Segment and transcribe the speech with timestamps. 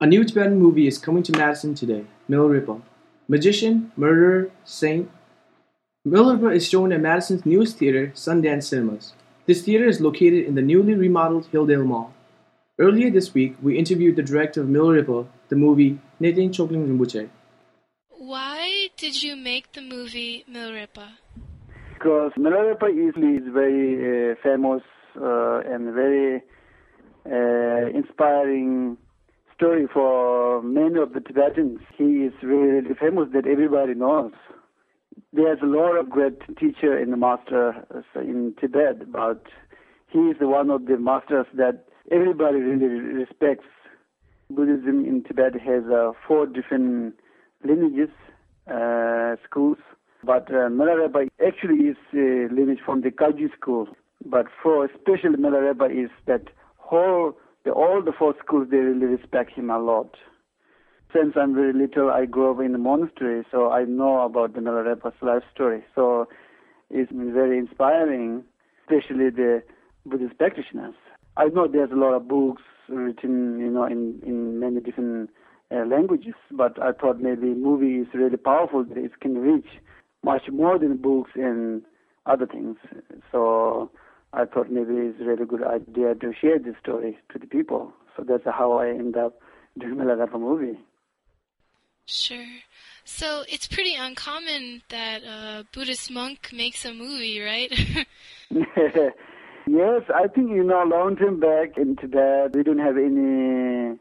[0.00, 2.80] A new Tibetan movie is coming to Madison today, Milarepa.
[3.26, 5.10] Magician, Murderer, Saint.
[6.06, 9.14] Milarepa is shown at Madison's newest theater, Sundance Cinemas.
[9.46, 12.14] This theater is located in the newly remodeled Hilldale Mall.
[12.78, 17.28] Earlier this week, we interviewed the director of Milarepa, the movie Neten Chokling Rinpoche.
[18.10, 21.08] Why did you make the movie Milarepa?
[21.94, 24.82] Because Milarepa is, is very uh, famous
[25.20, 26.40] uh, and very
[27.26, 28.96] uh, inspiring
[29.58, 31.80] story for many of the Tibetans.
[31.96, 34.30] He is really, really famous that everybody knows.
[35.32, 37.84] There's a lot of great teacher and master
[38.14, 39.42] in Tibet, but
[40.06, 43.66] he is one of the masters that everybody really respects.
[44.48, 47.14] Buddhism in Tibet has uh, four different
[47.64, 48.10] lineages,
[48.72, 49.78] uh, schools,
[50.22, 53.88] but uh, Milarepa actually is a lineage from the Kagyu school.
[54.24, 56.44] But for especially Milarepa is that
[56.76, 57.36] whole
[57.70, 60.14] all the four schools, they really respect him a lot.
[61.12, 64.60] Since I'm very little, I grew up in the monastery, so I know about the
[64.60, 65.82] Milarepa's life story.
[65.94, 66.28] So
[66.90, 68.44] it's very inspiring,
[68.82, 69.62] especially the
[70.04, 70.94] Buddhist practitioners.
[71.36, 75.30] I know there's a lot of books written, you know, in, in many different
[75.70, 78.84] uh, languages, but I thought maybe movie is really powerful.
[78.90, 79.68] It can reach
[80.22, 81.82] much more than books and
[82.26, 82.76] other things.
[83.32, 83.90] So
[84.38, 87.92] I thought maybe it's a really good idea to share this story to the people.
[88.16, 89.40] So that's how I end up
[89.76, 90.78] doing Milarepa movie.
[92.06, 92.46] Sure.
[93.04, 97.72] So it's pretty uncommon that a Buddhist monk makes a movie, right?
[98.50, 103.98] yes, I think you know, long time back in Tibet, we don't have any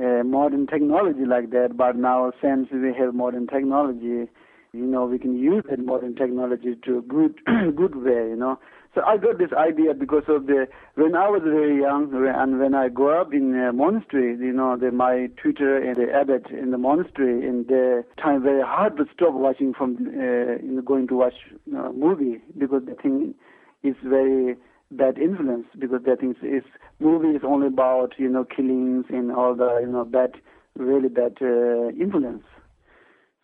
[0.00, 1.76] uh, modern technology like that.
[1.76, 4.28] But now, since we have modern technology,
[4.72, 7.38] you know, we can use that modern technology to a good,
[7.76, 8.30] good way.
[8.30, 8.58] You know,
[8.94, 12.74] so I got this idea because of the when I was very young and when
[12.74, 16.70] I grew up in a monastery, you know, the, my tutor and the abbot in
[16.70, 21.06] the monastery, in the time very hard to stop watching from uh, you know, going
[21.08, 21.34] to watch
[21.66, 23.34] know, movie because the thing
[23.82, 24.56] is very
[24.90, 26.62] bad influence because that thing is
[27.00, 30.32] movie is only about you know killings and all the you know bad
[30.76, 32.44] really bad uh, influence.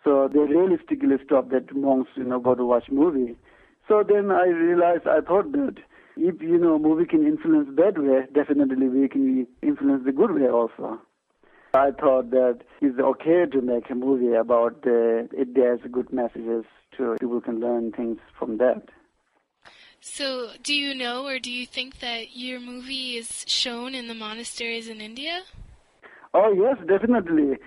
[0.05, 3.37] So they realistically stop that monks you know go to watch movie
[3.89, 5.77] so then I realized, I thought that
[6.17, 10.47] if, you know, movie can influence bad way, definitely we can influence the good way
[10.47, 11.01] also.
[11.73, 16.65] I thought that it's okay to make a movie about the, it there's good messages
[16.97, 18.83] to people can learn things from that.
[20.01, 24.15] So, do you know or do you think that your movie is shown in the
[24.15, 25.43] monasteries in India?
[26.35, 27.59] Oh yes, definitely.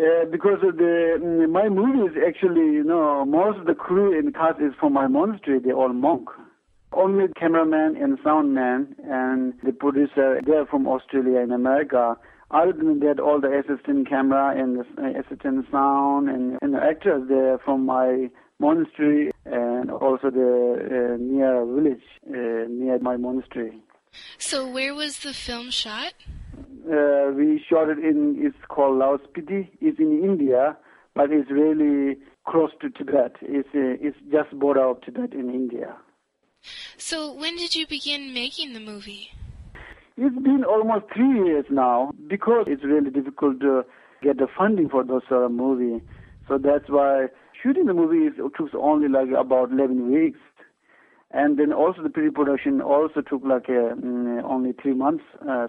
[0.00, 4.32] Uh, because of the mm, my movies actually, you know, most of the crew in
[4.32, 5.60] cast is from my monastery.
[5.60, 6.28] They're all monk.
[6.92, 12.16] Only cameraman and sound man and the producer, they're from Australia and America.
[12.50, 16.82] Other than that, all the assistant camera and the uh, assistant sound and, and the
[16.82, 23.80] actors, they're from my monastery and also the uh, near village uh, near my monastery.
[24.38, 26.14] So, where was the film shot?
[26.86, 29.68] Uh, we shot it in, it's called Lahaul Spiti.
[29.80, 30.76] It's in India,
[31.14, 33.36] but it's really close to Tibet.
[33.40, 35.96] It's, uh, it's just border of Tibet in India.
[36.98, 39.30] So when did you begin making the movie?
[40.16, 43.84] It's been almost three years now because it's really difficult to
[44.22, 46.04] get the funding for those sort of movie.
[46.48, 47.28] So that's why
[47.62, 50.38] shooting the movie is, took only like about 11 weeks.
[51.30, 55.24] And then also the pre-production also took like a, mm, only three months.
[55.42, 55.66] Uh,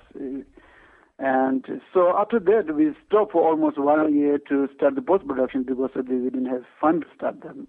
[1.17, 5.63] and so after that, we stopped for almost one year to start the post production
[5.63, 7.65] because we didn't have fund to start the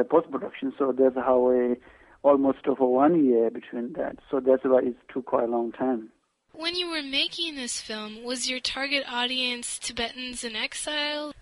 [0.00, 0.72] uh, post production.
[0.76, 1.76] So that's how we
[2.22, 4.16] almost stopped for one year between that.
[4.30, 6.10] So that's why it took quite a long time.
[6.52, 11.32] When you were making this film, was your target audience Tibetans in exile?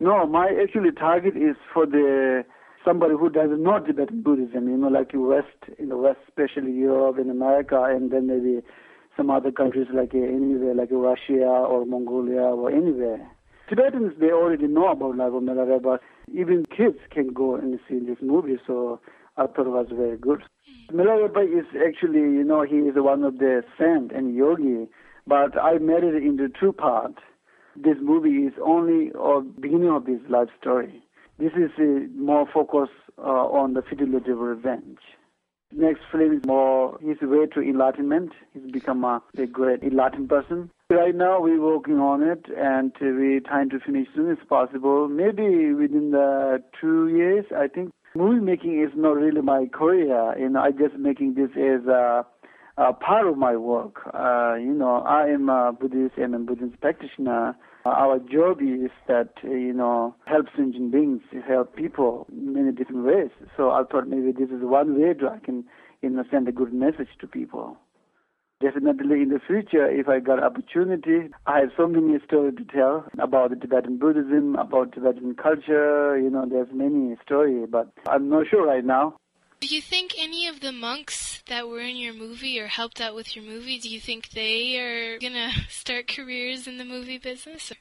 [0.00, 2.44] No, my actually target is for the
[2.84, 4.68] somebody who does not Tibetan Buddhism.
[4.68, 8.62] You know, like West in the West, especially Europe and America, and then maybe
[9.18, 13.28] some other countries like uh, anywhere, like Russia or Mongolia or anywhere.
[13.68, 15.98] Tibetans, they already know about Lagom Milarepa.
[16.32, 19.00] Even kids can go and see this movie, so
[19.36, 20.42] I thought it was very good.
[20.92, 24.86] Milarepa is actually, you know, he is one of the saint and yogi,
[25.26, 27.18] but I made it into two parts.
[27.76, 31.02] This movie is only a beginning of his life story.
[31.38, 34.98] This is uh, more focused uh, on the fidelity of revenge.
[35.70, 38.32] Next film is more his way to enlightenment.
[38.54, 40.70] He's become a, a great enlightened person.
[40.88, 45.08] Right now we're working on it and we're trying to finish as soon as possible.
[45.08, 47.92] Maybe within the two years, I think.
[48.14, 50.34] Movie making is not really my career.
[50.38, 52.24] You know, I just making this as a,
[52.78, 54.00] uh, part of my work.
[54.14, 57.54] Uh, you know, I am a Buddhist and a Buddhist practitioner.
[57.88, 63.30] Our job is that, you know, help sentient beings, help people in many different ways.
[63.56, 65.64] So I thought maybe this is one way to I can,
[66.02, 67.76] you know, send a good message to people.
[68.60, 73.04] Definitely in the future, if I got opportunity, I have so many stories to tell
[73.20, 76.18] about Tibetan Buddhism, about Tibetan culture.
[76.18, 79.14] You know, there's many stories, but I'm not sure right now.
[79.60, 83.16] Do you think any of the monks that were in your movie or helped out
[83.16, 87.72] with your movie, do you think they are gonna start careers in the movie business?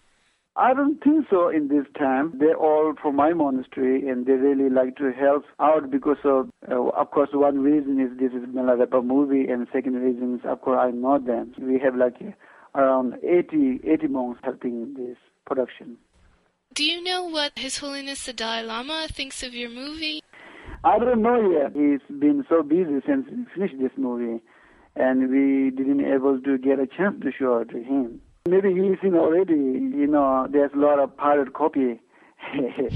[0.55, 2.33] I don't think so in this time.
[2.39, 6.81] They're all from my monastery and they really like to help out because of, uh,
[6.81, 10.79] of course, one reason is this is Milarepa movie and second reason is, of course,
[10.81, 11.53] I know them.
[11.59, 12.15] We have like
[12.73, 15.97] around 80, 80 monks helping this production.
[16.73, 20.23] Do you know what His Holiness the Dalai Lama thinks of your movie?
[20.83, 21.73] I don't know yet.
[21.73, 24.41] He's been so busy since we finished this movie
[24.95, 28.21] and we didn't able to get a chance to show it to him.
[28.47, 31.99] Maybe he's seen already, you know, there's a lot of pirate copy.
[32.57, 32.89] uh,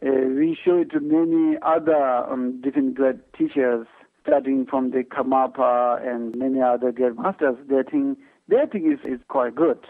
[0.00, 3.86] we show it to many other um, different great teachers,
[4.22, 7.56] starting from the Karmapa and many other great masters.
[7.68, 8.18] They think,
[8.48, 9.84] their thing is, is quite good.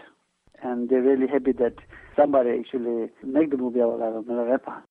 [0.61, 1.75] And they're really happy that
[2.17, 4.81] somebody actually make the movie about of Milarepa.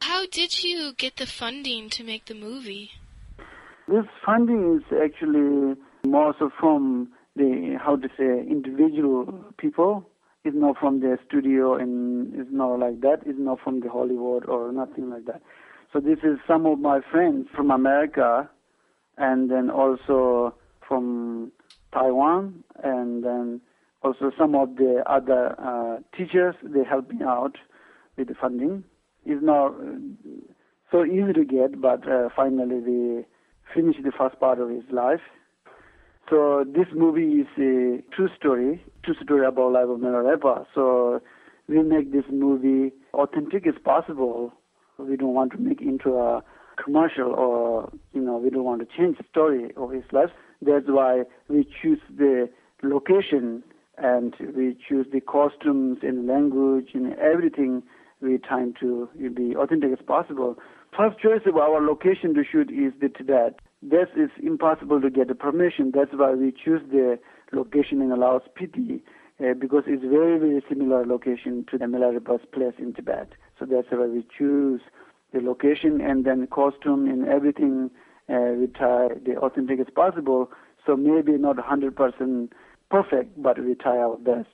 [0.00, 2.90] How did you get the funding to make the movie?
[3.88, 5.76] This funding is actually
[6.06, 10.08] more so from the how to say individual people.
[10.44, 13.20] It's not from the studio and it's not like that.
[13.26, 15.42] It's not from the Hollywood or nothing like that.
[15.92, 18.48] So this is some of my friends from America,
[19.16, 20.54] and then also
[20.86, 21.52] from
[21.92, 23.60] Taiwan, and then
[24.02, 26.54] also some of the other uh, teachers.
[26.62, 27.56] They help me out
[28.16, 28.84] with the funding.
[29.26, 29.74] It's not
[30.90, 33.24] so easy to get, but uh, finally we
[33.74, 35.20] finished the first part of his life
[36.28, 40.66] so this movie is a true story, true story about life of Milarepa.
[40.74, 41.20] So
[41.68, 44.52] we make this movie authentic as possible.
[44.98, 46.42] We don't want to make into a
[46.82, 50.30] commercial or, you know, we don't want to change the story of his life.
[50.60, 52.50] That's why we choose the
[52.82, 53.62] location
[53.96, 57.84] and we choose the costumes and language and everything
[58.20, 60.56] we trying to be authentic as possible.
[60.96, 63.60] First choice of our location to shoot is the Tibet.
[63.82, 65.92] This is impossible to get the permission.
[65.94, 67.18] That's why we choose the
[67.52, 69.02] location in Lahaul Spiti
[69.40, 73.32] uh, because it's very, very similar location to the Milarepa's place in Tibet.
[73.58, 74.80] So that's why we choose
[75.32, 77.90] the location and then costume and everything
[78.28, 80.50] uh, we try the authentic as possible.
[80.86, 82.48] So maybe not 100%
[82.90, 84.48] perfect, but we try our best.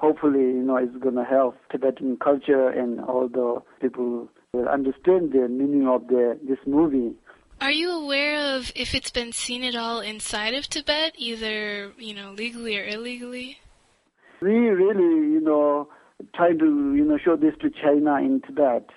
[0.00, 5.32] Hopefully, you know, it's going to help Tibetan culture and all the people will understand
[5.32, 7.14] the meaning of the this movie.
[7.60, 12.14] Are you aware of if it's been seen at all inside of Tibet, either, you
[12.14, 13.58] know, legally or illegally?
[14.40, 15.88] We really, you know,
[16.36, 18.88] trying to, you know, show this to China in Tibet.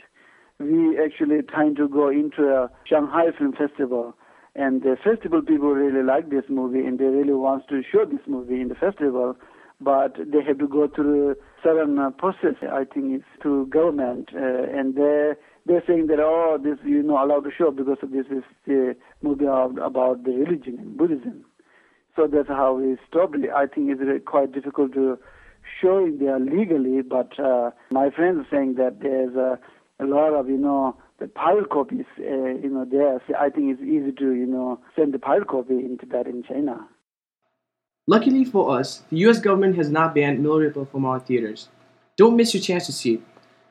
[0.60, 4.16] We actually trying to go into a Shanghai Film Festival.
[4.56, 8.22] And the festival people really like this movie and they really want to show this
[8.28, 9.36] movie in the festival.
[9.84, 14.30] But they have to go through certain uh, process, I think it's through government.
[14.34, 15.34] Uh, and they
[15.66, 19.46] they're saying that oh this you know allowed to show because this is a movie
[19.46, 21.46] about the religion and Buddhism.
[22.16, 23.50] So that's how we stopped it.
[23.56, 25.18] I think it's quite difficult to
[25.82, 29.60] show it there legally, but uh, my friends are saying that there's a,
[30.04, 33.22] a lot of you know the pirate copies uh, you know there.
[33.28, 36.44] So I think it's easy to you know send the pirate copy into that in
[36.44, 36.88] China.
[38.08, 39.40] Luckily for us, the U.S.
[39.40, 41.70] government has not banned Milarepa from our theaters.
[42.18, 43.22] Don't miss your chance to see it.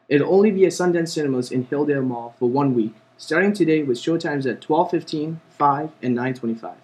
[0.08, 3.98] It'll only be at Sundance Cinemas in Hilldale Mall for one week, starting today with
[3.98, 6.74] showtimes at 12:15, 5, and 9:25.